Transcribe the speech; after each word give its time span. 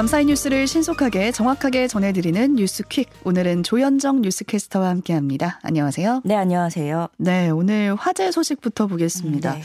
밤사이 0.00 0.24
뉴스를 0.24 0.66
신속하게 0.66 1.30
정확하게 1.30 1.86
전해드리는 1.86 2.54
뉴스퀵. 2.54 3.10
오늘은 3.22 3.64
조현정 3.64 4.22
뉴스캐스터와 4.22 4.88
함께합니다. 4.88 5.60
안녕하세요. 5.62 6.22
네, 6.24 6.36
안녕하세요. 6.36 7.08
네, 7.18 7.50
오늘 7.50 7.94
화재 7.96 8.32
소식부터 8.32 8.86
보겠습니다. 8.86 9.56
네. 9.56 9.62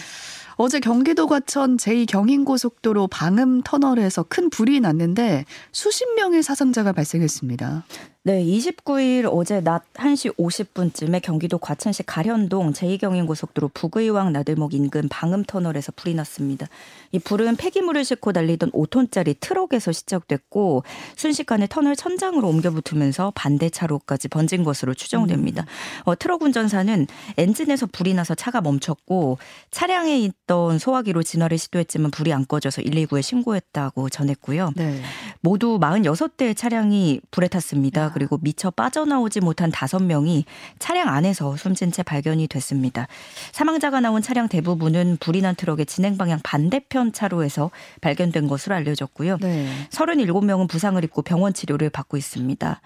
어제 0.57 0.81
경기도 0.81 1.27
과천 1.27 1.77
제2경인고속도로 1.77 3.09
방음 3.09 3.61
터널에서 3.61 4.23
큰 4.23 4.49
불이 4.49 4.81
났는데 4.81 5.45
수십 5.71 6.05
명의 6.15 6.43
사상자가 6.43 6.91
발생했습니다. 6.91 7.85
네, 8.27 8.43
29일 8.43 9.29
어제 9.31 9.61
낮 9.61 9.83
1시 9.93 10.35
50분쯤에 10.37 11.21
경기도 11.21 11.59
과천시 11.59 12.01
가련동 12.07 12.73
제2경인고속도로 12.73 13.71
북의왕 13.75 14.33
나들목 14.33 14.73
인근 14.73 15.07
방음터널에서 15.09 15.91
불이 15.95 16.15
났습니다. 16.15 16.65
이 17.11 17.19
불은 17.19 17.55
폐기물을 17.55 18.03
싣고 18.03 18.33
달리던 18.33 18.71
5톤짜리 18.71 19.39
트럭에서 19.39 19.91
시작됐고 19.91 20.81
순식간에 21.15 21.67
터널 21.69 21.95
천장으로 21.95 22.47
옮겨 22.49 22.71
붙으면서 22.71 23.31
반대 23.35 23.69
차로까지 23.69 24.29
번진 24.29 24.63
것으로 24.63 24.95
추정됩니다. 24.95 25.61
음. 25.61 26.01
어, 26.05 26.15
트럭 26.15 26.41
운전사는 26.41 27.05
엔진에서 27.37 27.85
불이 27.85 28.15
나서 28.15 28.33
차가 28.33 28.59
멈췄고 28.59 29.37
차량에 29.69 30.17
있던 30.17 30.79
소화기로 30.79 31.21
진화를 31.21 31.59
시도했지만 31.59 32.09
불이 32.09 32.33
안 32.33 32.47
꺼져서 32.47 32.81
119에 32.81 33.21
신고했다고 33.21 34.09
전했고요. 34.09 34.71
네. 34.75 34.99
모두 35.45 35.77
46대의 35.79 36.57
차량이 36.57 37.21
불에 37.29 37.47
탔습니다. 37.47 38.11
그리고 38.13 38.39
미처 38.41 38.71
빠져나오지 38.71 39.41
못한 39.41 39.69
다섯 39.69 40.01
명이 40.01 40.43
차량 40.79 41.09
안에서 41.09 41.55
숨진 41.55 41.91
채 41.91 42.01
발견이 42.01 42.47
됐습니다. 42.47 43.07
사망자가 43.51 43.99
나온 43.99 44.23
차량 44.23 44.49
대부분은 44.49 45.17
불이 45.19 45.41
난 45.41 45.53
트럭의 45.53 45.85
진행 45.85 46.17
방향 46.17 46.39
반대편 46.43 47.13
차로에서 47.13 47.69
발견된 48.01 48.47
것으로 48.47 48.73
알려졌고요. 48.73 49.37
네. 49.39 49.67
37명은 49.91 50.67
부상을 50.67 51.03
입고 51.03 51.21
병원 51.21 51.53
치료를 51.53 51.91
받고 51.91 52.17
있습니다. 52.17 52.81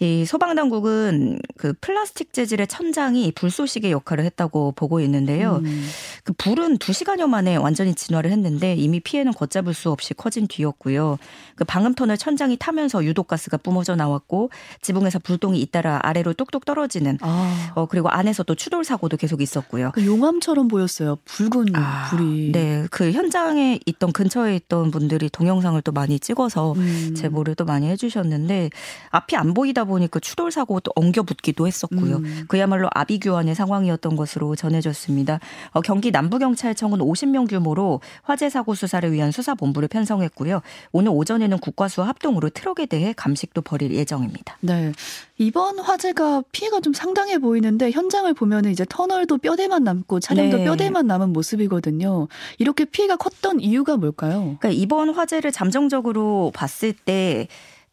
이 0.00 0.26
소방 0.26 0.54
당국은 0.54 1.38
그 1.56 1.72
플라스틱 1.80 2.34
재질의 2.34 2.66
천장이 2.66 3.32
불쏘시개 3.32 3.90
역할을 3.90 4.26
했다고 4.26 4.72
보고 4.72 5.00
있는데요. 5.00 5.62
음. 5.64 5.88
그 6.24 6.34
불은 6.34 6.76
2시간여 6.76 7.26
만에 7.26 7.56
완전히 7.56 7.94
진화를 7.94 8.30
했는데 8.30 8.74
이미 8.74 9.00
피해는 9.00 9.32
걷잡을 9.32 9.72
수 9.72 9.90
없이 9.90 10.12
커진 10.12 10.46
뒤였고요. 10.46 11.16
그 11.54 11.64
방음 11.64 11.94
터널 12.02 12.18
천장이 12.18 12.56
타면서 12.56 13.04
유독가스가 13.04 13.58
뿜어져 13.58 13.94
나왔고 13.94 14.50
지붕에서 14.80 15.20
불똥이 15.20 15.60
잇따라 15.60 16.00
아래로 16.02 16.32
뚝뚝 16.32 16.64
떨어지는 16.64 17.18
아. 17.20 17.72
어 17.76 17.86
그리고 17.86 18.08
안에서 18.08 18.42
또 18.42 18.56
추돌 18.56 18.82
사고도 18.84 19.16
계속 19.16 19.40
있었고요. 19.40 19.92
그 19.94 20.04
용암처럼 20.04 20.66
보였어요. 20.66 21.18
붉은 21.24 21.76
아. 21.76 22.08
불이. 22.10 22.50
네, 22.50 22.86
그 22.90 23.12
현장에 23.12 23.78
있던 23.86 24.12
근처에 24.12 24.56
있던 24.56 24.90
분들이 24.90 25.30
동영상을 25.30 25.80
또 25.82 25.92
많이 25.92 26.18
찍어서 26.18 26.72
음. 26.72 27.14
제보를 27.16 27.54
또 27.54 27.64
많이 27.64 27.88
해주셨는데 27.88 28.70
앞이 29.10 29.36
안 29.36 29.54
보이다 29.54 29.84
보니까 29.84 30.18
추돌 30.18 30.50
사고 30.50 30.80
또 30.80 30.90
엉겨 30.96 31.22
붙기도 31.22 31.68
했었고요. 31.68 32.16
음. 32.16 32.44
그야말로 32.48 32.88
아비규환의 32.92 33.54
상황이었던 33.54 34.16
것으로 34.16 34.56
전해졌습니다. 34.56 35.38
어, 35.70 35.80
경기 35.82 36.10
남부경찰청은 36.10 36.98
50명 36.98 37.48
규모로 37.48 38.00
화재 38.22 38.50
사고 38.50 38.74
수사를 38.74 39.12
위한 39.12 39.30
수사본부를 39.30 39.86
편성했고요. 39.86 40.62
오늘 40.90 41.12
오전에는 41.14 41.58
국 41.58 41.76
과수와 41.82 42.06
합동으로 42.06 42.48
트럭에 42.48 42.86
대해 42.86 43.12
감식도 43.16 43.62
벌일 43.62 43.92
예정입니다. 43.92 44.56
네. 44.60 44.92
이번 45.38 45.80
화재가 45.80 46.44
피해가 46.52 46.80
좀 46.80 46.92
상당해 46.92 47.38
보이는데 47.38 47.90
현장을 47.90 48.32
보면 48.34 48.66
이제 48.66 48.86
터널도 48.88 49.38
뼈대만 49.38 49.82
남고 49.82 50.20
차량도 50.20 50.58
네. 50.58 50.64
뼈대만 50.64 51.08
남은 51.08 51.32
모습이거든요. 51.32 52.28
이렇게 52.58 52.84
피해가 52.84 53.16
컸던 53.16 53.60
이유가 53.60 53.96
뭘까요? 53.96 54.56
그러니까 54.60 54.70
이번 54.70 55.10
화재를 55.10 55.50
잠정적으로 55.50 56.52
봤을 56.54 56.92
때 56.92 57.48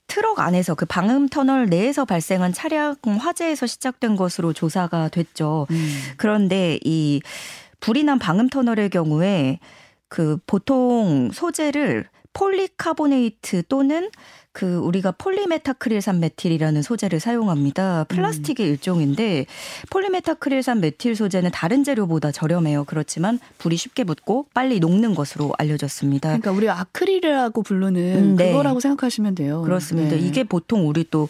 트럭 0.05 0.39
안에서 0.39 0.75
그 0.75 0.85
방음 0.85 1.27
터널 1.27 1.67
내에서 1.67 2.05
발생한 2.05 2.53
차량 2.53 2.95
화재에서 3.03 3.65
시작된 3.65 4.15
것으로 4.15 4.53
조사가 4.53 5.09
됐죠. 5.09 5.65
음. 5.71 5.99
그런데 6.17 6.79
이 6.83 7.21
불이 7.79 8.03
난 8.03 8.19
방음 8.19 8.49
터널의 8.49 8.91
경우에 8.91 9.59
그 10.07 10.37
보통 10.45 11.31
소재를 11.31 12.07
폴리카보네이트 12.39 13.63
또는 13.67 14.09
그 14.59 14.75
우리가 14.75 15.11
폴리메타크릴산 15.11 16.19
메틸이라는 16.19 16.81
소재를 16.81 17.21
사용합니다. 17.21 18.03
플라스틱의 18.09 18.65
음. 18.67 18.71
일종인데 18.71 19.45
폴리메타크릴산 19.89 20.81
메틸 20.81 21.15
소재는 21.15 21.51
다른 21.51 21.85
재료보다 21.85 22.33
저렴해요. 22.33 22.83
그렇지만 22.83 23.39
불이 23.57 23.77
쉽게 23.77 24.03
붙고 24.03 24.47
빨리 24.53 24.81
녹는 24.81 25.15
것으로 25.15 25.53
알려졌습니다. 25.57 26.27
그러니까 26.27 26.51
우리 26.51 26.69
아크릴이라고 26.69 27.63
부르는 27.63 27.95
음, 28.17 28.35
네. 28.35 28.51
그거라고 28.51 28.81
생각하시면 28.81 29.35
돼요. 29.35 29.61
그렇습니다. 29.61 30.17
네. 30.17 30.21
이게 30.21 30.43
보통 30.43 30.89
우리 30.89 31.05
또 31.05 31.29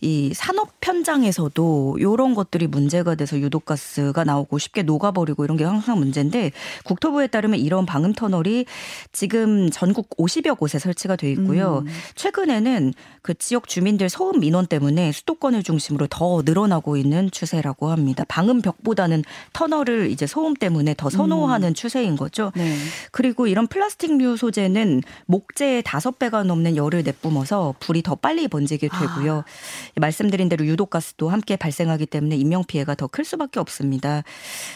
이 0.00 0.32
산업 0.34 0.70
현장에서도 0.82 1.96
이런 1.98 2.34
것들이 2.34 2.66
문제가 2.66 3.14
돼서 3.14 3.38
유독가스가 3.38 4.24
나오고 4.24 4.58
쉽게 4.58 4.82
녹아버리고 4.82 5.44
이런 5.44 5.56
게 5.56 5.64
항상 5.64 5.98
문제인데 5.98 6.52
국토부에 6.84 7.26
따르면 7.28 7.58
이런 7.58 7.86
방음 7.86 8.12
터널이 8.12 8.66
지금 9.12 9.70
전국 9.70 10.10
50여 10.16 10.58
곳에 10.58 10.78
설치가 10.78 11.16
돼 11.16 11.30
있고요. 11.32 11.82
음. 11.86 11.92
최근에는 12.14 12.65
최근에는 12.66 12.92
그 13.22 13.34
지역 13.34 13.68
주민들 13.68 14.08
소음 14.08 14.40
민원 14.40 14.66
때문에 14.66 15.12
수도권을 15.12 15.62
중심으로 15.62 16.08
더 16.08 16.42
늘어나고 16.44 16.96
있는 16.96 17.30
추세라고 17.30 17.88
합니다. 17.90 18.24
방음벽보다는 18.28 19.22
터널을 19.52 20.10
이제 20.10 20.26
소음 20.26 20.54
때문에 20.54 20.94
더 20.96 21.08
선호하는 21.08 21.68
음. 21.68 21.74
추세인 21.74 22.16
거죠. 22.16 22.52
네. 22.56 22.76
그리고 23.12 23.46
이런 23.46 23.68
플라스틱류 23.68 24.36
소재는 24.36 25.02
목재의 25.26 25.82
다섯 25.84 26.18
배가 26.18 26.42
넘는 26.42 26.76
열을 26.76 27.04
내뿜어서 27.04 27.74
불이 27.78 28.02
더 28.02 28.16
빨리 28.16 28.48
번지게 28.48 28.88
되고요. 28.88 29.38
아. 29.38 29.44
말씀드린 30.00 30.48
대로 30.48 30.66
유독가스도 30.66 31.28
함께 31.28 31.56
발생하기 31.56 32.06
때문에 32.06 32.36
인명 32.36 32.64
피해가 32.64 32.94
더 32.94 33.06
클 33.06 33.24
수밖에 33.24 33.60
없습니다. 33.60 34.24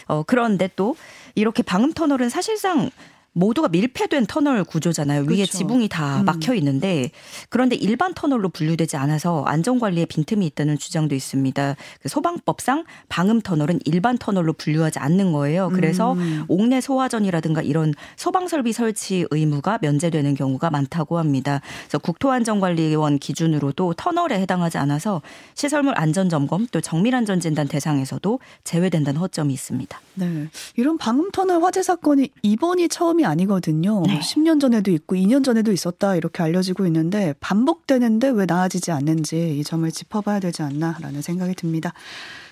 어, 0.07 0.23
그런데 0.23 0.69
또 0.77 0.95
이렇게 1.35 1.61
방음 1.63 1.91
터널은 1.91 2.29
사실상 2.29 2.89
모두가 3.33 3.69
밀폐된 3.69 4.25
터널 4.25 4.63
구조잖아요. 4.63 5.25
그렇죠. 5.25 5.39
위에 5.39 5.45
지붕이 5.45 5.87
다 5.87 6.19
음. 6.19 6.25
막혀 6.25 6.53
있는데 6.55 7.11
그런데 7.49 7.75
일반 7.75 8.13
터널로 8.13 8.49
분류되지 8.49 8.97
않아서 8.97 9.43
안전 9.45 9.79
관리에 9.79 10.05
빈틈이 10.05 10.45
있다는 10.47 10.77
주장도 10.77 11.15
있습니다. 11.15 11.75
그 12.01 12.09
소방법상 12.09 12.83
방음 13.07 13.41
터널은 13.41 13.79
일반 13.85 14.17
터널로 14.17 14.53
분류하지 14.53 14.99
않는 14.99 15.31
거예요. 15.31 15.69
그래서 15.69 16.13
음. 16.13 16.43
옥내 16.49 16.81
소화전이라든가 16.81 17.61
이런 17.61 17.93
소방 18.17 18.47
설비 18.47 18.73
설치 18.73 19.25
의무가 19.31 19.79
면제되는 19.81 20.35
경우가 20.35 20.69
많다고 20.69 21.17
합니다. 21.17 21.61
그래서 21.83 21.99
국토안전관리원 21.99 23.19
기준으로도 23.19 23.93
터널에 23.93 24.39
해당하지 24.39 24.77
않아서 24.77 25.21
시설물 25.55 25.93
안전 25.97 26.27
점검 26.27 26.67
또 26.71 26.81
정밀 26.81 27.15
안전 27.15 27.39
진단 27.39 27.67
대상에서도 27.67 28.39
제외된다는 28.65 29.19
허점이 29.21 29.53
있습니다. 29.53 30.01
네. 30.15 30.47
이런 30.75 30.97
방음 30.97 31.31
터널 31.31 31.63
화재 31.63 31.81
사건이 31.81 32.29
이번이 32.41 32.89
처음이 32.89 33.20
처음이 33.21 33.25
아니거든요. 33.25 34.03
네. 34.05 34.19
10년 34.19 34.59
전에도 34.59 34.91
있고 34.91 35.15
2년 35.15 35.43
전에도 35.43 35.71
있었다 35.71 36.15
이렇게 36.15 36.43
알려지고 36.43 36.85
있는데 36.87 37.33
반복되는데 37.39 38.29
왜 38.29 38.45
나아지지 38.45 38.91
않는지 38.91 39.57
이 39.59 39.63
점을 39.63 39.89
짚어봐야 39.89 40.39
되지 40.39 40.63
않나라는 40.63 41.21
생각이 41.21 41.53
듭니다. 41.55 41.93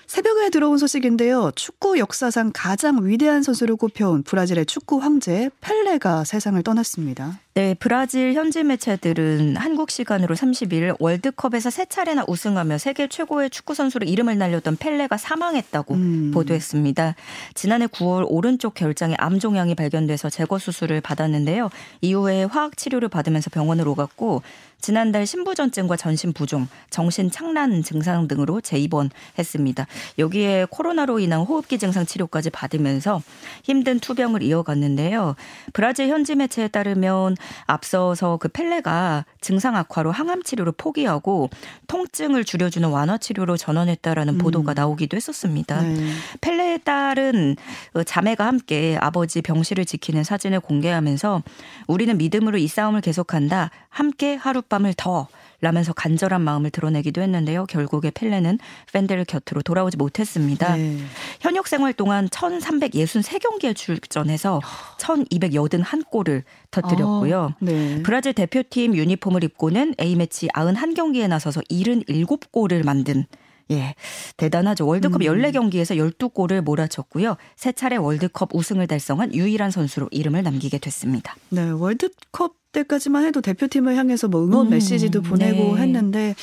새벽에 0.06 0.50
들어온 0.50 0.78
소식인데요. 0.78 1.52
축구 1.54 1.98
역사상 1.98 2.50
가장 2.52 3.06
위대한 3.06 3.42
선수로 3.42 3.76
꼽혀온 3.76 4.22
브라질의 4.24 4.66
축구 4.66 4.98
황제 4.98 5.50
펠레가 5.60 6.24
세상을 6.24 6.60
떠났습니다. 6.62 7.38
네, 7.54 7.74
브라질 7.74 8.34
현지 8.34 8.62
매체들은 8.62 9.56
한국 9.56 9.90
시간으로 9.90 10.36
30일 10.36 10.94
월드컵에서 11.00 11.70
세 11.70 11.84
차례나 11.84 12.24
우승하며 12.28 12.78
세계 12.78 13.08
최고의 13.08 13.50
축구 13.50 13.74
선수로 13.74 14.06
이름을 14.06 14.38
날렸던 14.38 14.76
펠레가 14.76 15.16
사망했다고 15.16 15.94
음. 15.94 16.30
보도했습니다. 16.32 17.16
지난해 17.54 17.88
9월 17.88 18.24
오른쪽 18.28 18.74
결장에 18.74 19.16
암 19.18 19.40
종양이 19.40 19.74
발견돼서 19.74 20.30
제거 20.30 20.60
수술을 20.60 21.00
받았는데요. 21.00 21.70
이후에 22.02 22.44
화학 22.44 22.76
치료를 22.76 23.08
받으면서 23.08 23.50
병원을 23.50 23.88
오갔고 23.88 24.42
지난달 24.80 25.26
신부전증과 25.26 25.96
전신 25.96 26.32
부종, 26.32 26.66
정신 26.88 27.30
착란 27.30 27.82
증상 27.82 28.28
등으로 28.28 28.60
재입원했습니다. 28.60 29.86
여기에 30.18 30.66
코로나로 30.70 31.18
인한 31.18 31.40
호흡기 31.40 31.78
증상 31.78 32.06
치료까지 32.06 32.50
받으면서 32.50 33.22
힘든 33.62 34.00
투병을 34.00 34.42
이어갔는데요. 34.42 35.36
브라질 35.72 36.08
현지 36.08 36.34
매체에 36.34 36.68
따르면 36.68 37.36
앞서서 37.66 38.36
그 38.38 38.48
펠레가 38.48 39.24
증상 39.40 39.76
악화로 39.76 40.12
항암 40.12 40.42
치료를 40.42 40.72
포기하고 40.76 41.50
통증을 41.86 42.44
줄여주는 42.44 42.88
완화 42.88 43.18
치료로 43.18 43.56
전환했다라는 43.56 44.34
음. 44.34 44.38
보도가 44.38 44.74
나오기도 44.74 45.16
했었습니다. 45.16 45.82
네. 45.82 46.10
펠레의 46.40 46.80
딸은 46.84 47.56
자매가 48.04 48.46
함께 48.46 48.96
아버지 49.00 49.42
병실을 49.42 49.84
지키는 49.84 50.24
사진을 50.24 50.60
공개하면서 50.60 51.42
우리는 51.86 52.16
믿음으로 52.16 52.58
이 52.58 52.68
싸움을 52.68 53.00
계속한다. 53.00 53.70
함께 53.88 54.34
하룻밤을 54.34 54.94
더 54.96 55.28
라면서 55.60 55.92
간절한 55.92 56.40
마음을 56.40 56.70
드러내기도 56.70 57.20
했는데요. 57.20 57.66
결국에 57.66 58.10
펠레는 58.10 58.58
팬들 58.92 59.24
곁으로 59.24 59.62
돌아오지 59.62 59.96
못했습니다. 59.96 60.76
네. 60.76 60.98
현역 61.40 61.68
생활 61.68 61.92
동안 61.92 62.28
1,363경기에 62.28 63.76
출전해서 63.76 64.60
1,281골을 64.98 66.42
터뜨렸고요. 66.70 67.42
아, 67.42 67.56
네. 67.60 68.02
브라질 68.02 68.32
대표팀 68.32 68.94
유니폼을 68.94 69.44
입고는 69.44 69.94
A매치 70.00 70.48
91경기에 70.48 71.28
나서서 71.28 71.60
77골을 71.62 72.84
만든 72.84 73.26
예. 73.70 73.94
대단하죠. 74.36 74.86
월드컵 74.86 75.22
음. 75.22 75.26
14경기에서 75.26 75.96
12골을 75.96 76.60
몰아쳤고요. 76.60 77.36
세 77.56 77.72
차례 77.72 77.96
월드컵 77.96 78.54
우승을 78.54 78.86
달성한 78.86 79.34
유일한 79.34 79.70
선수로 79.70 80.08
이름을 80.10 80.42
남기게 80.42 80.78
됐습니다. 80.78 81.36
네, 81.50 81.70
월드컵 81.70 82.54
때까지만 82.72 83.24
해도 83.24 83.40
대표팀을 83.40 83.96
향해서 83.96 84.28
뭐 84.28 84.44
응원 84.44 84.66
음, 84.66 84.70
메시지도 84.70 85.22
보내고 85.22 85.76
네. 85.76 85.82
했는데 85.82 86.34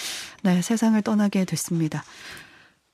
네, 0.43 0.61
세상을 0.61 1.01
떠나게 1.01 1.45
됐습니다. 1.45 2.03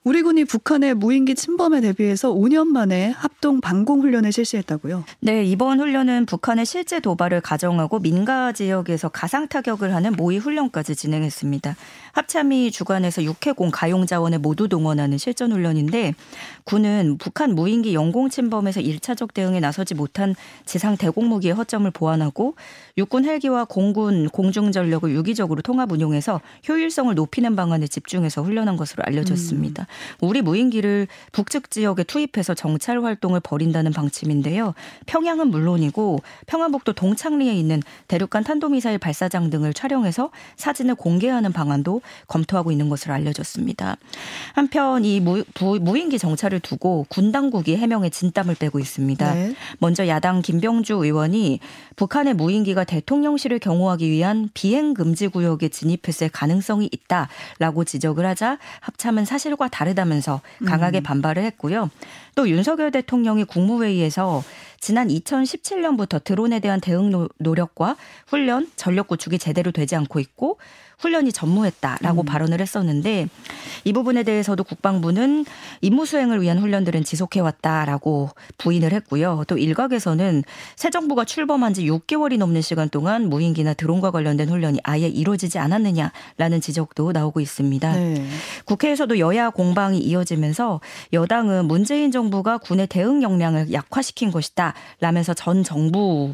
우리 0.05 0.21
군이 0.21 0.43
북한의 0.43 0.95
무인기 0.95 1.33
침범에 1.33 1.79
대비해서 1.79 2.33
5년 2.33 2.67
만에 2.67 3.11
합동 3.11 3.61
방공 3.61 4.01
훈련을 4.01 4.33
실시했다고요? 4.33 5.05
네, 5.21 5.45
이번 5.45 5.79
훈련은 5.79 6.25
북한의 6.25 6.65
실제 6.65 6.99
도발을 6.99 7.39
가정하고 7.39 7.99
민가 7.99 8.51
지역에서 8.51 9.07
가상 9.07 9.47
타격을 9.47 9.95
하는 9.95 10.11
모의 10.11 10.39
훈련까지 10.39 10.97
진행했습니다. 10.97 11.77
합참이 12.11 12.71
주관해서 12.71 13.23
육해공 13.23 13.71
가용 13.71 14.05
자원을 14.05 14.39
모두 14.39 14.67
동원하는 14.67 15.17
실전 15.17 15.53
훈련인데 15.53 16.15
군은 16.65 17.17
북한 17.17 17.55
무인기 17.55 17.93
영공 17.93 18.29
침범에서 18.29 18.81
1차적 18.81 19.33
대응에 19.33 19.61
나서지 19.61 19.95
못한 19.95 20.35
지상 20.65 20.97
대공 20.97 21.29
무기의 21.29 21.53
허점을 21.53 21.89
보완하고 21.91 22.55
육군 22.97 23.23
헬기와 23.23 23.63
공군 23.63 24.27
공중 24.29 24.73
전력을 24.73 25.09
유기적으로 25.11 25.61
통합 25.61 25.93
운용해서 25.93 26.41
효율성을 26.67 27.15
높이는 27.15 27.55
방안에 27.55 27.87
집중해서 27.87 28.43
훈련한 28.43 28.75
것으로 28.75 29.03
알려졌습니다. 29.05 29.83
음. 29.83 29.92
우리 30.19 30.41
무인기를 30.41 31.07
북측 31.31 31.69
지역에 31.69 32.03
투입해서 32.03 32.53
정찰 32.53 33.03
활동을 33.03 33.39
벌인다는 33.39 33.93
방침인데요. 33.93 34.73
평양은 35.05 35.49
물론이고 35.49 36.19
평안북도 36.47 36.93
동창리에 36.93 37.53
있는 37.53 37.81
대륙간 38.07 38.43
탄도미사일 38.43 38.97
발사장 38.97 39.49
등을 39.49 39.73
촬영해서 39.73 40.31
사진을 40.55 40.95
공개하는 40.95 41.53
방안도 41.53 42.01
검토하고 42.27 42.71
있는 42.71 42.89
것으로 42.89 43.13
알려졌습니다. 43.13 43.97
한편 44.53 45.05
이 45.05 45.19
무, 45.19 45.43
부, 45.53 45.79
무인기 45.79 46.17
정찰을 46.17 46.59
두고 46.59 47.05
군 47.09 47.31
당국이 47.31 47.75
해명에 47.75 48.09
진땀을 48.09 48.55
빼고 48.55 48.79
있습니다. 48.79 49.33
네. 49.33 49.55
먼저 49.79 50.07
야당 50.07 50.41
김병주 50.41 50.93
의원이 50.93 51.59
북한의 51.95 52.33
무인기가 52.33 52.83
대통령실을 52.83 53.59
경호하기 53.59 54.09
위한 54.09 54.49
비행 54.53 54.93
금지 54.93 55.27
구역에 55.27 55.69
진입했을 55.69 56.29
가능성이 56.29 56.89
있다라고 56.91 57.83
지적을 57.83 58.25
하자 58.25 58.57
합참은 58.79 59.25
사실과 59.25 59.67
다 59.67 59.82
르다면서 59.83 60.41
강하게 60.65 60.99
음. 60.99 61.03
반발을 61.03 61.43
했고요. 61.43 61.89
또 62.35 62.49
윤석열 62.49 62.91
대통령이 62.91 63.43
국무회의에서 63.43 64.43
지난 64.83 65.07
2017년부터 65.07 66.21
드론에 66.21 66.59
대한 66.59 66.81
대응 66.81 67.29
노력과 67.37 67.95
훈련, 68.27 68.69
전력 68.75 69.07
구축이 69.07 69.39
제대로 69.39 69.71
되지 69.71 69.95
않고 69.95 70.19
있고 70.19 70.57
훈련이 71.03 71.31
전무했다라고 71.31 72.21
음. 72.21 72.25
발언을 72.25 72.61
했었는데 72.61 73.27
이 73.83 73.93
부분에 73.93 74.23
대해서도 74.23 74.63
국방부는 74.63 75.45
임무 75.81 76.05
수행을 76.05 76.41
위한 76.41 76.59
훈련들은 76.59 77.03
지속해왔다라고 77.03 78.29
부인을 78.57 78.93
했고요. 78.93 79.43
또 79.47 79.57
일각에서는 79.57 80.43
새 80.75 80.89
정부가 80.89 81.25
출범한 81.25 81.73
지 81.73 81.85
6개월이 81.85 82.37
넘는 82.37 82.61
시간 82.61 82.89
동안 82.89 83.29
무인기나 83.29 83.73
드론과 83.73 84.11
관련된 84.11 84.49
훈련이 84.49 84.79
아예 84.83 85.07
이루어지지 85.07 85.59
않았느냐라는 85.59 86.61
지적도 86.61 87.11
나오고 87.11 87.41
있습니다. 87.41 87.93
네. 87.93 88.25
국회에서도 88.65 89.19
여야 89.19 89.49
공방이 89.49 89.99
이어지면서 89.99 90.79
여당은 91.11 91.65
문재인 91.65 92.11
정부가 92.11 92.57
군의 92.57 92.87
대응 92.87 93.23
역량을 93.23 93.73
약화시킨 93.73 94.31
것이다 94.31 94.72
라면서 94.99 95.33
전 95.33 95.63
정부로 95.63 96.33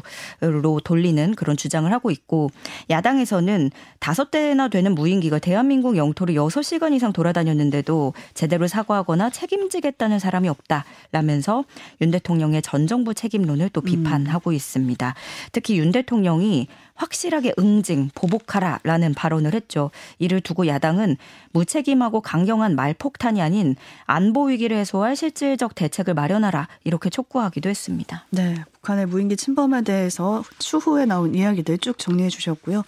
돌리는 0.84 1.34
그런 1.34 1.56
주장을 1.56 1.90
하고 1.92 2.10
있고 2.10 2.50
야당에서는 2.90 3.70
다섯 3.98 4.30
대 4.30 4.50
차례나 4.50 4.68
되는 4.68 4.94
무인기가 4.94 5.38
대한민국 5.38 5.96
영토를 5.96 6.34
6시간 6.34 6.92
이상 6.92 7.12
돌아다녔는데도 7.12 8.14
제대로 8.34 8.66
사과하거나 8.66 9.30
책임지겠다는 9.30 10.18
사람이 10.18 10.48
없다라면서 10.48 11.64
윤 12.00 12.10
대통령의 12.10 12.62
전 12.62 12.86
정부 12.86 13.14
책임론을 13.14 13.68
또 13.70 13.80
비판하고 13.80 14.50
음. 14.50 14.54
있습니다. 14.54 15.14
특히 15.52 15.78
윤 15.78 15.92
대통령이 15.92 16.68
확실하게 17.00 17.54
응징, 17.58 18.10
보복하라라는 18.14 19.14
발언을 19.14 19.54
했죠. 19.54 19.90
이를 20.18 20.42
두고 20.42 20.66
야당은 20.66 21.16
무책임하고 21.52 22.20
강경한 22.20 22.76
말폭탄이 22.76 23.40
아닌 23.40 23.74
안보 24.04 24.48
위기를 24.48 24.76
해소할 24.76 25.16
실질적 25.16 25.74
대책을 25.74 26.12
마련하라 26.12 26.68
이렇게 26.84 27.08
촉구하기도 27.08 27.70
했습니다. 27.70 28.26
네, 28.30 28.54
북한의 28.80 29.06
무인기 29.06 29.36
침범에 29.36 29.82
대해서 29.82 30.42
추후에 30.58 31.04
나온 31.04 31.34
이야기들 31.34 31.78
쭉 31.78 31.98
정리해 31.98 32.28
주셨고요. 32.28 32.82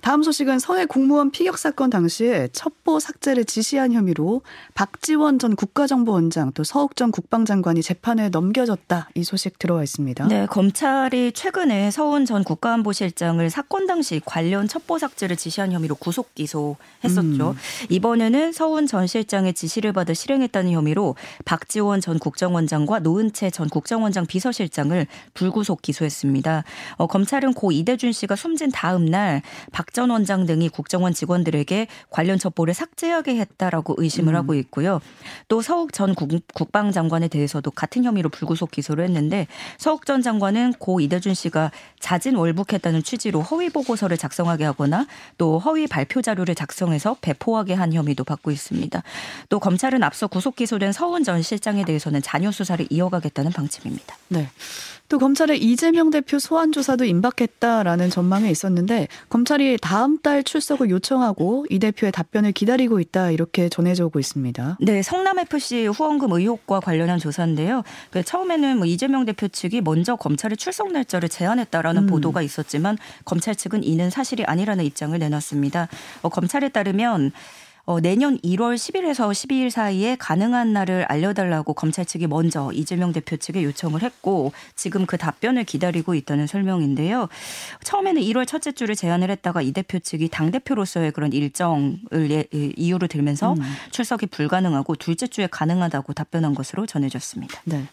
다음 0.00 0.22
소식은 0.22 0.58
서해 0.58 0.84
공무원 0.84 1.30
피격 1.30 1.56
사건 1.56 1.88
당시에 1.88 2.48
첩보 2.52 3.00
삭제를 3.00 3.46
지시한 3.46 3.94
혐의로 3.94 4.42
박지원 4.74 5.38
전 5.38 5.56
국가정보원장 5.56 6.52
또 6.52 6.62
서욱 6.62 6.94
전 6.94 7.10
국방장관이 7.10 7.82
재판에 7.82 8.28
넘겨졌다 8.28 9.08
이 9.14 9.24
소식 9.24 9.58
들어와 9.58 9.82
있습니다. 9.82 10.28
네, 10.28 10.44
검찰이 10.44 11.32
최근에 11.32 11.90
서훈 11.90 12.26
전 12.26 12.44
국가안보실장을 12.44 13.48
사건 13.48 13.86
당시 13.86 14.20
관련 14.22 14.68
첩보 14.68 14.98
삭제를 14.98 15.36
지시한 15.36 15.72
혐의로 15.72 15.94
구속 15.94 16.34
기소했었죠. 16.34 17.50
음. 17.50 17.56
이번에는 17.88 18.52
서훈 18.52 18.86
전 18.86 19.06
실장의 19.06 19.54
지시를 19.54 19.94
받아 19.94 20.12
실행했다는 20.12 20.70
혐의로 20.70 21.16
박지원 21.46 22.02
전 22.02 22.18
국정원장과 22.18 22.98
노은채 22.98 23.50
전 23.50 23.70
국정원장 23.70 24.26
비서실장을 24.26 25.06
불구속 25.34 25.82
기소했습니다. 25.82 26.64
어, 26.96 27.06
검찰은 27.06 27.54
고 27.54 27.72
이대준 27.72 28.12
씨가 28.12 28.36
숨진 28.36 28.70
다음 28.70 29.06
날 29.06 29.42
박 29.72 29.94
전 29.94 30.10
원장 30.10 30.44
등이 30.44 30.70
국정원 30.70 31.14
직원들에게 31.14 31.86
관련 32.10 32.36
첩보를 32.36 32.74
삭제하게 32.74 33.36
했다라고 33.36 33.94
의심을 33.96 34.34
음. 34.34 34.38
하고 34.38 34.54
있고요. 34.54 35.00
또 35.46 35.62
서욱 35.62 35.92
전 35.92 36.16
국, 36.16 36.72
방장관에 36.72 37.28
대해서도 37.28 37.70
같은 37.70 38.02
혐의로 38.02 38.28
불구속 38.28 38.72
기소를 38.72 39.04
했는데 39.04 39.46
서욱 39.78 40.04
전 40.04 40.20
장관은 40.20 40.72
고 40.80 40.98
이대준 41.00 41.34
씨가 41.34 41.70
자진 42.00 42.34
월북했다는 42.34 43.04
취지로 43.04 43.40
허위 43.42 43.68
보고서를 43.70 44.16
작성하게 44.16 44.64
하거나 44.64 45.06
또 45.38 45.60
허위 45.60 45.86
발표 45.86 46.20
자료를 46.20 46.56
작성해서 46.56 47.16
배포하게 47.20 47.74
한 47.74 47.92
혐의도 47.92 48.24
받고 48.24 48.50
있습니다. 48.50 49.00
또 49.48 49.60
검찰은 49.60 50.02
앞서 50.02 50.26
구속 50.26 50.56
기소된 50.56 50.90
서훈 50.90 51.22
전 51.22 51.40
실장에 51.42 51.84
대해서는 51.84 52.20
자녀 52.22 52.50
수사를 52.50 52.84
이어가겠다는 52.90 53.52
방침입니다. 53.52 54.16
네. 54.28 54.48
또 55.14 55.18
검찰의 55.20 55.62
이재명 55.62 56.10
대표 56.10 56.40
소환 56.40 56.72
조사도 56.72 57.04
임박했다라는 57.04 58.10
전망이 58.10 58.50
있었는데 58.50 59.06
검찰이 59.28 59.78
다음 59.80 60.18
달 60.18 60.42
출석을 60.42 60.90
요청하고 60.90 61.66
이 61.70 61.78
대표의 61.78 62.10
답변을 62.10 62.50
기다리고 62.50 62.98
있다 62.98 63.30
이렇게 63.30 63.68
전해져 63.68 64.06
오고 64.06 64.18
있습니다. 64.18 64.78
네, 64.80 65.02
성남 65.02 65.38
FC 65.38 65.86
후원금 65.86 66.32
의혹과 66.32 66.80
관련한 66.80 67.20
조사인데요. 67.20 67.84
그 68.10 68.24
처음에는 68.24 68.76
뭐 68.78 68.86
이재명 68.86 69.24
대표 69.24 69.46
측이 69.46 69.82
먼저 69.82 70.16
검찰의 70.16 70.56
출석 70.56 70.90
날짜를 70.90 71.28
제안했다라는 71.28 72.02
음. 72.02 72.06
보도가 72.08 72.42
있었지만 72.42 72.98
검찰 73.24 73.54
측은 73.54 73.84
이는 73.84 74.10
사실이 74.10 74.42
아니라는 74.42 74.84
입장을 74.84 75.16
내놨습니다. 75.16 75.86
어, 76.22 76.28
검찰에 76.28 76.70
따르면 76.70 77.30
어, 77.86 78.00
내년 78.00 78.38
1월 78.38 78.76
10일에서 78.76 79.30
12일 79.30 79.70
사이에 79.70 80.16
가능한 80.16 80.72
날을 80.72 81.04
알려달라고 81.04 81.74
검찰 81.74 82.04
측이 82.04 82.26
먼저 82.26 82.70
이재명 82.72 83.12
대표 83.12 83.36
측에 83.36 83.62
요청을 83.62 84.02
했고 84.02 84.52
지금 84.74 85.04
그 85.06 85.18
답변을 85.18 85.64
기다리고 85.64 86.14
있다는 86.14 86.46
설명인데요. 86.46 87.28
처음에는 87.82 88.22
1월 88.22 88.46
첫째 88.46 88.72
주를 88.72 88.94
제안을 88.94 89.30
했다가 89.30 89.60
이 89.62 89.72
대표 89.72 89.98
측이 89.98 90.28
당 90.28 90.50
대표로서의 90.50 91.12
그런 91.12 91.32
일정을 91.32 92.30
예, 92.30 92.44
이유로 92.52 93.06
들면서 93.06 93.52
음. 93.52 93.62
출석이 93.90 94.26
불가능하고 94.26 94.96
둘째 94.96 95.26
주에 95.26 95.46
가능하다고 95.46 96.14
답변한 96.14 96.54
것으로 96.54 96.86
전해졌습니다. 96.86 97.60
네. 97.64 97.86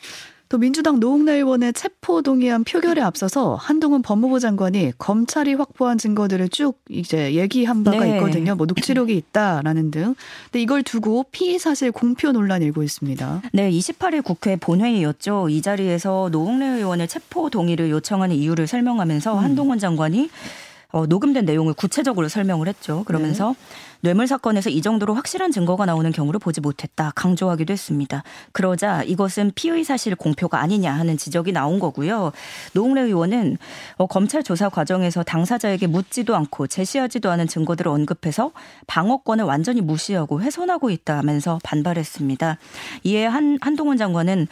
또 0.51 0.57
민주당 0.57 0.99
노웅래 0.99 1.35
의원의 1.35 1.71
체포 1.71 2.21
동의안 2.21 2.65
표결에 2.65 3.01
앞서서 3.01 3.55
한동훈 3.55 4.01
법무부 4.01 4.41
장관이 4.41 4.91
검찰이 4.97 5.53
확보한 5.53 5.97
증거들을 5.97 6.49
쭉 6.49 6.77
이제 6.89 7.35
얘기한 7.35 7.85
바가 7.85 8.03
네. 8.03 8.15
있거든요. 8.17 8.55
뭐 8.55 8.65
녹취록이 8.65 9.15
있다라는 9.15 9.91
등. 9.91 10.13
근데 10.51 10.61
이걸 10.61 10.83
두고 10.83 11.23
피의 11.31 11.57
사실 11.57 11.93
공표 11.93 12.33
논란 12.33 12.61
일고 12.63 12.83
있습니다. 12.83 13.43
네, 13.53 13.71
28일 13.71 14.25
국회 14.25 14.57
본회의였죠. 14.57 15.47
이 15.47 15.61
자리에서 15.61 16.27
노웅래 16.33 16.65
의원의 16.65 17.07
체포 17.07 17.49
동의를 17.49 17.89
요청하는 17.89 18.35
이유를 18.35 18.67
설명하면서 18.67 19.33
음. 19.33 19.39
한동훈 19.41 19.79
장관이 19.79 20.29
어, 20.91 21.05
녹음된 21.05 21.45
내용을 21.45 21.73
구체적으로 21.75 22.27
설명을 22.27 22.67
했죠. 22.67 23.03
그러면서 23.05 23.55
네. 23.57 23.90
뇌물 24.01 24.27
사건에서 24.27 24.69
이 24.69 24.81
정도로 24.81 25.13
확실한 25.13 25.51
증거가 25.51 25.85
나오는 25.85 26.11
경우를 26.11 26.39
보지 26.39 26.61
못했다 26.61 27.11
강조하기도 27.15 27.71
했습니다. 27.71 28.23
그러자 28.51 29.03
이것은 29.03 29.51
피의 29.55 29.83
사실 29.83 30.15
공표가 30.15 30.59
아니냐 30.59 30.93
하는 30.93 31.17
지적이 31.17 31.51
나온 31.51 31.79
거고요. 31.79 32.31
노웅래 32.73 33.01
의원은 33.01 33.57
어, 33.97 34.07
검찰 34.07 34.43
조사 34.43 34.69
과정에서 34.69 35.23
당사자에게 35.23 35.87
묻지도 35.87 36.35
않고 36.35 36.67
제시하지도 36.67 37.29
않은 37.31 37.47
증거들을 37.47 37.89
언급해서 37.91 38.51
방어권을 38.87 39.45
완전히 39.45 39.81
무시하고 39.81 40.41
훼손하고 40.41 40.89
있다면서 40.89 41.59
반발했습니다. 41.63 42.57
이에 43.03 43.25
한 43.25 43.57
한동훈 43.61 43.97
장관은 43.97 44.47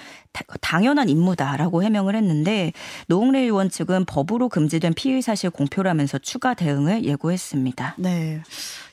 당연한 0.62 1.10
임무다라고 1.10 1.84
해명을 1.84 2.16
했는데 2.16 2.72
노웅래 3.08 3.40
의원 3.40 3.70
측은 3.70 4.06
법으로 4.06 4.50
금지된 4.50 4.94
피의 4.94 5.22
사실 5.22 5.50
공표라면서 5.50 6.20
추가 6.20 6.54
대응을 6.54 7.04
예고했습니다. 7.04 7.96
네. 7.98 8.42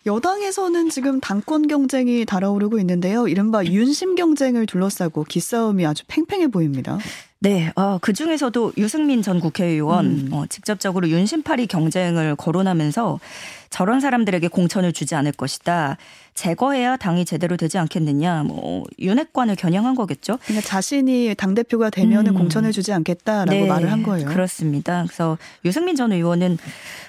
여당에서는 0.07 0.89
지금 0.89 1.21
당권 1.21 1.67
경쟁이 1.67 2.25
달아오르고 2.25 2.79
있는데요. 2.79 3.27
이른바 3.27 3.65
윤심 3.65 4.15
경쟁을 4.15 4.67
둘러싸고 4.67 5.25
기싸움이 5.25 5.85
아주 5.85 6.05
팽팽해 6.07 6.49
보입니다. 6.49 6.99
네, 7.41 7.71
어, 7.77 7.99
그 8.01 8.13
중에서도 8.13 8.73
유승민 8.79 9.21
전 9.21 9.41
국회의원 9.41 10.07
음. 10.07 10.29
어, 10.33 10.47
직접적으로 10.47 11.09
윤심파리 11.09 11.67
경쟁을 11.67 12.35
거론하면서 12.37 13.21
저런 13.69 14.01
사람들에게 14.01 14.49
공천을 14.49 14.93
주지 14.93 15.15
않을 15.15 15.33
것이다. 15.33 15.99
제거해야 16.37 16.97
당이 16.97 17.25
제대로 17.25 17.57
되지 17.57 17.79
않겠느냐. 17.79 18.45
뭐 18.45 18.85
윤핵관을 18.99 19.57
겨냥한 19.57 19.95
거겠죠. 19.95 20.39
그러니까 20.45 20.67
자신이 20.67 21.35
당 21.37 21.55
대표가 21.55 21.89
되면은 21.91 22.33
음. 22.33 22.39
공천을 22.39 22.73
주지 22.73 22.93
않겠다라고 22.93 23.51
네, 23.51 23.67
말을 23.67 23.91
한 23.91 24.03
거예요. 24.03 24.29
그렇습니다. 24.29 25.05
그래서 25.07 25.39
유승민 25.65 25.97
전 25.97 26.13
의원은 26.13 26.59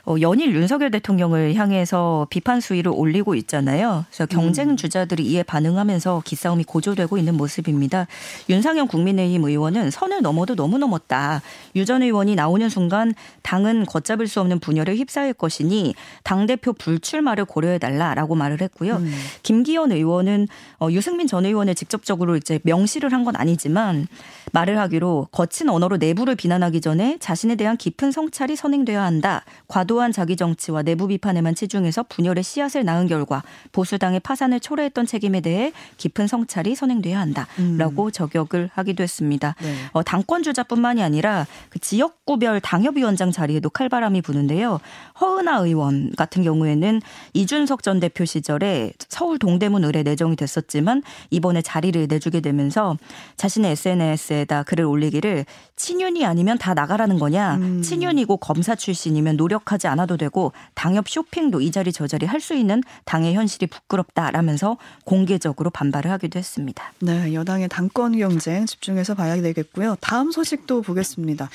어, 0.06 0.16
연일 0.22 0.56
윤석열 0.56 0.90
대통령을 0.92 1.56
향해서 1.56 2.28
비판 2.30 2.62
수위를 2.62 2.92
올리고 2.96 3.36
있잖아요. 3.36 4.06
그래서 4.10 4.26
경쟁 4.26 4.70
음. 4.70 4.78
주자들이 4.78 5.26
이에 5.26 5.44
반응하면서 5.44 6.22
기싸움이 6.24 6.64
고조되고 6.64 7.18
있는 7.18 7.36
모습입니다. 7.36 8.08
윤상현 8.50 8.88
국민의힘 8.88 9.44
의원은 9.44 9.92
선을 9.92 10.22
넘어도 10.22 10.56
너무 10.56 10.78
넘었다. 10.78 11.42
유 11.76 11.88
전 11.88 12.04
의원이 12.04 12.36
나오는 12.36 12.68
순간 12.68 13.14
당은 13.44 13.86
걷잡을 13.86 14.28
수 14.28 14.42
없는 14.42 14.60
분열에 14.60 14.96
휩싸일 14.96 15.34
것이니 15.34 15.96
당 16.24 16.46
대표 16.46 16.74
불출마를 16.74 17.46
고려해 17.46 17.80
달라라고 17.80 18.36
말을 18.36 18.60
했고요. 18.62 18.98
음. 18.98 19.14
김기현 19.44 19.92
의원은 19.92 20.48
어, 20.80 20.88
유승민 20.92 21.28
전 21.28 21.46
의원을 21.46 21.76
직접적으로 21.76 22.36
이제 22.36 22.60
명시를 22.64 23.14
한 23.14 23.28
건 23.28 23.36
아니지만 23.36 24.08
말을 24.54 24.80
하기로 24.80 25.28
거친 25.32 25.68
언어로 25.70 25.98
내부를 25.98 26.36
비난하기 26.36 26.80
전에 26.80 27.18
자신에 27.20 27.56
대한 27.56 27.76
깊은 27.76 28.12
성찰이 28.12 28.56
선행돼야 28.56 29.04
한다. 29.04 29.44
과도한 29.68 30.14
자기 30.14 30.38
정치와 30.38 30.84
내부 30.84 31.08
비판에만 31.08 31.56
치중해서 31.56 32.04
분열의 32.08 32.44
씨앗을 32.44 32.86
낳은 32.86 33.08
결과 33.08 33.44
보수당의 33.74 34.22
파산을 34.22 34.62
초래했던 34.62 35.06
책임에 35.08 35.42
대해 35.42 35.74
깊은 35.98 36.28
성찰이 36.28 36.76
선행돼야 36.76 37.20
한다라고 37.20 38.06
음. 38.06 38.12
저격을 38.12 38.70
하기도 38.74 39.04
했습니다. 39.04 39.56
네. 39.62 39.76
어, 39.92 40.04
당권 40.04 40.44
주자뿐만이 40.44 41.04
아니라 41.04 41.46
그 41.70 41.80
지역구별 41.80 42.62
당협위원장 42.62 43.32
자리에도 43.32 43.70
칼바람이 43.70 44.22
부는데요. 44.22 44.80
허은하 45.20 45.58
의원 45.60 46.14
같은 46.16 46.44
경우에는 46.44 47.02
이준석 47.34 47.84
전 47.84 48.00
대표 48.00 48.24
시절에 48.24 48.94
서울 49.10 49.40
동대문 49.40 49.84
을에 49.84 50.04
내정이 50.04 50.36
됐었지만 50.36 51.02
이번에 51.30 51.62
자리를 51.62 52.08
내주게 52.08 52.42
되면서 52.42 52.98
자신의 53.38 53.72
SNS에다 53.72 54.64
글을 54.64 54.86
올리기를 54.86 55.46
친윤이 55.76 56.26
아니면 56.26 56.58
다 56.58 56.74
나가라는 56.74 57.20
거냐. 57.20 57.56
음. 57.56 57.82
친윤이고 57.82 58.38
검사 58.38 58.76
출신이면 58.76 59.38
노력하지 59.38 59.88
않아도 59.88 60.18
되고 60.18 60.52
당협 60.74 61.08
쇼핑도 61.08 61.62
이 61.62 61.72
자리 61.72 61.92
저 61.92 62.08
자리 62.08 62.26
할 62.26 62.38
수 62.38 62.54
있는 62.54 62.84
당의 63.04 63.34
현실이 63.34 63.66
부끄럽다라면서 63.68 64.78
공개적으로 65.06 65.70
반발을 65.72 66.12
하기도 66.12 66.38
했습니다. 66.38 66.94
네, 67.00 67.34
여당의 67.34 67.68
당권 67.68 68.16
경쟁 68.18 68.66
집중해서 68.68 69.16
봐야 69.16 69.42
되겠고요. 69.42 69.98
다음 70.00 70.32
소식도 70.32 70.84
보겠습니다. 70.84 71.50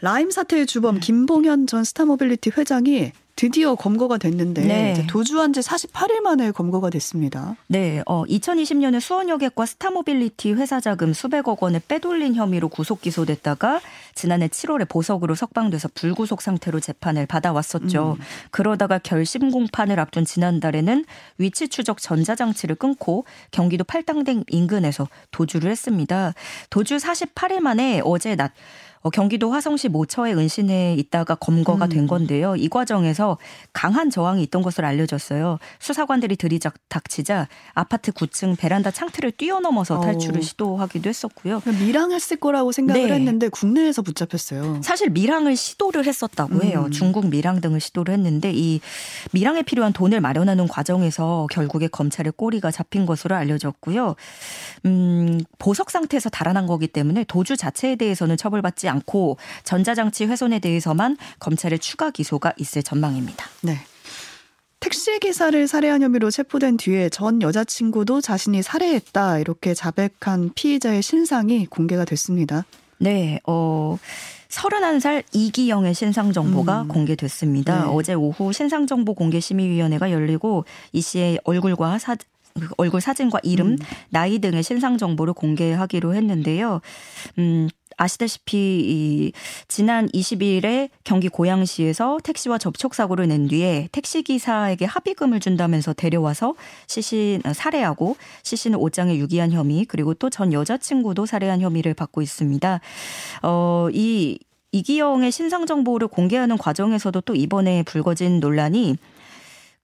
라임 0.00 0.30
사태의 0.30 0.66
주범 0.66 0.96
네. 0.96 1.00
김봉현 1.00 1.66
전 1.66 1.82
스타모빌리티 1.82 2.50
회장이 2.56 3.12
드디어 3.38 3.76
검거가 3.76 4.18
됐는데 4.18 4.64
네. 4.64 5.06
도주한 5.06 5.52
지 5.52 5.60
48일 5.60 6.22
만에 6.22 6.50
검거가 6.50 6.90
됐습니다. 6.90 7.54
네, 7.68 8.02
어, 8.04 8.24
2020년에 8.24 8.98
수원여객과 8.98 9.64
스타모빌리티 9.64 10.54
회사 10.54 10.80
자금 10.80 11.12
수백억 11.12 11.62
원을 11.62 11.80
빼돌린 11.86 12.34
혐의로 12.34 12.68
구속 12.68 13.00
기소됐다가 13.00 13.80
지난해 14.16 14.48
7월에 14.48 14.88
보석으로 14.88 15.36
석방돼서 15.36 15.88
불구속 15.94 16.42
상태로 16.42 16.80
재판을 16.80 17.26
받아왔었죠. 17.26 18.16
음. 18.18 18.24
그러다가 18.50 18.98
결심 18.98 19.52
공판을 19.52 20.00
앞둔 20.00 20.24
지난달에는 20.24 21.04
위치 21.38 21.68
추적 21.68 22.02
전자장치를 22.02 22.74
끊고 22.74 23.24
경기도 23.52 23.84
팔당댐 23.84 24.42
인근에서 24.48 25.06
도주를 25.30 25.70
했습니다. 25.70 26.34
도주 26.70 26.96
48일 26.96 27.60
만에 27.60 28.00
어제 28.04 28.34
낮 28.34 28.50
어, 29.00 29.10
경기도 29.10 29.50
화성시 29.50 29.88
모처에 29.88 30.34
은신해 30.34 30.94
있다가 30.94 31.34
검거가 31.36 31.86
음. 31.86 31.88
된 31.88 32.06
건데요. 32.06 32.56
이 32.56 32.68
과정에서 32.68 33.38
강한 33.72 34.10
저항이 34.10 34.42
있던 34.44 34.62
것으로 34.62 34.86
알려졌어요. 34.86 35.58
수사관들이 35.78 36.36
들이닥치자 36.36 37.48
아파트 37.74 38.12
9층 38.12 38.58
베란다 38.58 38.90
창틀을 38.90 39.32
뛰어넘어서 39.32 40.00
탈출을 40.00 40.38
오. 40.38 40.42
시도하기도 40.42 41.08
했었고요. 41.08 41.62
밀항했을 41.64 42.38
거라고 42.38 42.72
생각을 42.72 43.08
네. 43.08 43.14
했는데 43.14 43.48
국내에서 43.48 44.02
붙잡혔어요. 44.02 44.80
사실 44.82 45.10
밀항을 45.10 45.56
시도를 45.56 46.04
했었다고 46.04 46.62
해요. 46.62 46.84
음. 46.86 46.90
중국 46.90 47.28
밀항 47.28 47.60
등을 47.60 47.80
시도를 47.80 48.14
했는데 48.14 48.52
이 48.52 48.80
밀항에 49.32 49.62
필요한 49.62 49.92
돈을 49.92 50.20
마련하는 50.20 50.68
과정에서 50.68 51.46
결국에 51.50 51.88
검찰의 51.88 52.32
꼬리가 52.36 52.70
잡힌 52.70 53.06
것으로 53.06 53.36
알려졌고요. 53.36 54.16
음, 54.86 55.40
보석 55.58 55.90
상태에서 55.90 56.28
달아난 56.30 56.66
거기 56.66 56.88
때문에 56.88 57.24
도주 57.24 57.56
자체에 57.56 57.96
대해서는 57.96 58.36
처벌받지 58.36 58.87
않고 58.88 59.38
전자장치 59.64 60.26
훼손에 60.26 60.58
대해서만 60.58 61.16
검찰의 61.38 61.78
추가 61.78 62.10
기소가 62.10 62.52
있을 62.56 62.82
전망입니다. 62.82 63.46
네. 63.62 63.78
택시 64.80 65.18
기사를 65.18 65.66
살해한 65.66 66.02
혐의로 66.02 66.30
체포된 66.30 66.76
뒤에 66.76 67.08
전 67.08 67.42
여자친구도 67.42 68.20
자신이 68.20 68.62
살해했다 68.62 69.40
이렇게 69.40 69.74
자백한 69.74 70.52
피의자의 70.54 71.02
신상이 71.02 71.66
공개가 71.66 72.04
됐습니다. 72.04 72.64
네, 72.98 73.40
어. 73.46 73.98
31살 74.48 75.24
이기영의 75.32 75.94
신상 75.94 76.32
정보가 76.32 76.82
음. 76.82 76.88
공개됐습니다. 76.88 77.84
네. 77.84 77.90
어제 77.90 78.14
오후 78.14 78.52
신상 78.52 78.86
정보 78.86 79.14
공개 79.14 79.40
심의위원회가 79.40 80.10
열리고 80.10 80.64
이 80.92 81.02
씨의 81.02 81.40
얼굴과 81.44 81.98
사, 81.98 82.16
그 82.58 82.68
얼굴 82.78 83.00
사진과 83.00 83.40
이름, 83.42 83.72
음. 83.72 83.78
나이 84.08 84.38
등의 84.38 84.62
신상 84.62 84.96
정보를 84.96 85.34
공개하기로 85.34 86.14
했는데요. 86.14 86.80
음, 87.38 87.68
아시다시피 87.98 88.56
이 88.56 89.32
지난 89.68 90.08
20일에 90.08 90.88
경기 91.04 91.28
고양시에서 91.28 92.20
택시와 92.24 92.56
접촉 92.56 92.94
사고를 92.94 93.28
낸 93.28 93.48
뒤에 93.48 93.88
택시 93.92 94.22
기사에게 94.22 94.86
합의금을 94.86 95.40
준다면서 95.40 95.92
데려와서 95.92 96.54
시신 96.86 97.42
어, 97.44 97.52
살해하고 97.52 98.16
시신을 98.44 98.78
옷장에 98.80 99.18
유기한 99.18 99.52
혐의 99.52 99.84
그리고 99.84 100.14
또 100.14 100.30
전 100.38 100.52
여자친구도 100.52 101.26
살해한 101.26 101.60
혐의를 101.60 101.94
받고 101.94 102.22
있습니다. 102.22 102.80
어, 103.42 103.88
이 103.92 104.38
이기영의 104.70 105.32
신상 105.32 105.66
정보를 105.66 106.06
공개하는 106.06 106.58
과정에서도 106.58 107.20
또 107.22 107.34
이번에 107.34 107.82
불거진 107.82 108.38
논란이 108.38 108.96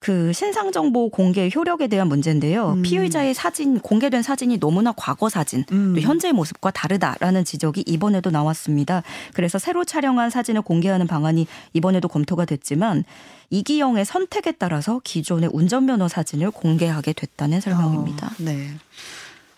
그 0.05 0.35
신상 0.35 0.71
정보 0.71 1.09
공개 1.09 1.49
효력에 1.49 1.87
대한 1.89 2.09
문제인데요. 2.09 2.75
음. 2.75 2.83
피의자의 2.83 3.33
사진 3.33 3.81
공개된 3.81 4.21
사진이 4.21 4.61
너무나 4.61 4.93
과거 4.95 5.31
사진, 5.31 5.65
음. 5.73 5.95
또 5.95 6.01
현재의 6.03 6.35
모습과 6.35 6.73
다르다라는 6.73 7.47
지적이 7.47 7.85
이번에도 7.87 8.31
나왔습니다. 8.31 9.03
그래서 9.33 9.59
새로 9.59 9.83
촬영한 9.83 10.29
사진을 10.29 10.61
공개하는 10.61 11.07
방안이 11.07 11.47
이번에도 11.73 12.09
검토가 12.09 12.45
됐지만 12.45 13.05
이기영의 13.49 14.05
선택에 14.05 14.53
따라서 14.53 15.01
기존의 15.05 15.49
운전면허 15.55 16.09
사진을 16.09 16.51
공개하게 16.51 17.15
됐다는 17.15 17.63
설명입니다. 17.63 18.27
어, 18.27 18.31
네. 18.41 18.73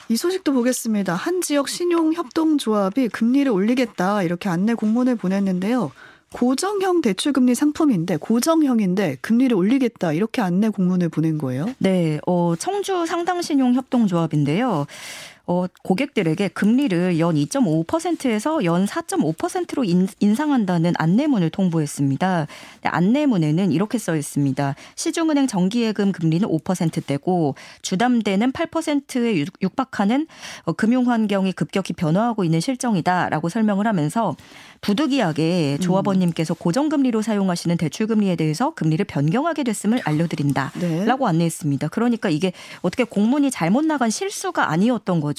이 0.09 0.17
소식도 0.17 0.53
보겠습니다. 0.53 1.17
한 1.17 1.41
지역 1.41 1.69
신용협동조합이 1.69 3.09
금리를 3.09 3.51
올리겠다 3.51 4.23
이렇게 4.23 4.49
안내 4.49 4.75
공문을 4.75 5.17
보냈는데요. 5.17 5.91
고정형 6.37 7.01
대출금리 7.01 7.55
상품인데 7.55 8.19
고정형인데 8.19 9.17
금리를 9.23 9.57
올리겠다 9.57 10.13
이렇게 10.13 10.43
안내 10.43 10.69
공문을 10.69 11.09
보낸 11.09 11.39
거예요? 11.39 11.65
네, 11.79 12.21
어, 12.27 12.53
청주 12.59 13.07
상당신용협동조합인데요. 13.07 14.85
어, 15.49 15.67
고객들에게 15.85 16.49
금리를 16.49 17.19
연 17.21 17.37
2.5%에서 17.37 18.65
연 18.65 18.85
4.5%로 18.85 19.85
인, 19.85 20.09
인상한다는 20.19 20.95
안내문을 20.99 21.51
통보했습니다. 21.51 22.47
안내문에는 22.83 23.71
이렇게 23.71 23.99
써 23.99 24.17
있습니다. 24.17 24.75
시중은행 24.97 25.47
정기예금 25.47 26.11
금리는 26.13 26.49
5%대고 26.49 27.55
주담대는 27.83 28.53
8%에 28.53 29.45
육박하는 29.63 30.27
어, 30.65 30.73
금융 30.73 31.09
환경이 31.09 31.53
급격히 31.53 31.93
변화하고 31.93 32.43
있는 32.43 32.59
실정이다라고 32.61 33.49
설명을 33.49 33.87
하면서 33.87 34.35
부득이하게 34.81 35.79
조합원님께서 35.81 36.55
고정금리로 36.55 37.23
사용하시는 37.23 37.77
대출금리에 37.77 38.37
대해서 38.37 38.75
금리를 38.75 39.05
변경하게 39.05 39.65
됐음을 39.65 40.01
알려드린다라고 40.05 40.81
네. 40.81 41.29
안내했습니다. 41.29 41.89
그러니까 41.89 42.29
이게 42.29 42.53
어떻게 42.83 43.05
공문이 43.05 43.51
잘못 43.51 43.85
나간 43.85 44.11
실수가 44.11 44.71
아니었던 44.71 45.21
거죠. 45.21 45.36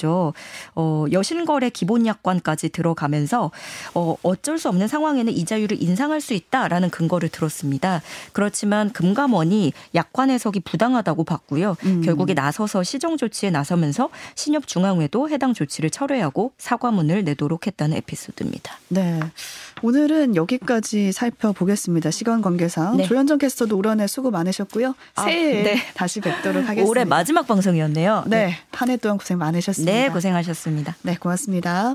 어, 0.74 1.04
여신거래 1.10 1.70
기본 1.70 2.06
약관까지 2.06 2.70
들어가면서 2.70 3.50
어, 3.94 4.16
어쩔 4.22 4.58
수 4.58 4.68
없는 4.68 4.88
상황에는 4.88 5.32
이자율을 5.32 5.82
인상할 5.82 6.20
수 6.20 6.34
있다라는 6.34 6.90
근거를 6.90 7.28
들었습니다. 7.28 8.02
그렇지만 8.32 8.90
금감원이 8.92 9.72
약관 9.94 10.30
해석이 10.30 10.60
부당하다고 10.60 11.24
봤고요. 11.24 11.76
음. 11.84 12.02
결국에 12.02 12.34
나서서 12.34 12.82
시정 12.82 13.16
조치에 13.16 13.50
나서면서 13.50 14.10
신협중앙회도 14.34 15.28
해당 15.30 15.54
조치를 15.54 15.90
철회하고 15.90 16.52
사과문을 16.58 17.24
내도록 17.24 17.66
했다는 17.66 17.96
에피소드입니다. 17.98 18.78
네. 18.88 19.20
오늘은 19.82 20.36
여기까지 20.36 21.12
살펴보겠습니다. 21.12 22.10
시간 22.10 22.42
관계상 22.42 22.96
네. 22.96 23.04
조현정 23.04 23.38
캐스터도 23.38 23.76
올 23.76 23.86
한해 23.88 24.06
수고 24.06 24.30
많으셨고요. 24.30 24.94
아, 25.16 25.22
새해에 25.24 25.62
네. 25.62 25.76
다시 25.94 26.20
뵙도록 26.20 26.64
하겠습니다. 26.64 26.88
올해 26.88 27.04
마지막 27.04 27.46
방송이었네요. 27.46 28.24
네, 28.26 28.54
한 28.72 28.88
해 28.90 28.96
동안 28.96 29.18
고생 29.18 29.38
많으셨습니다. 29.38 29.92
네, 29.92 30.08
고생하셨습니다. 30.08 30.96
네, 31.02 31.16
고맙습니다. 31.16 31.94